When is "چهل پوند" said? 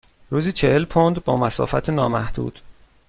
0.51-1.23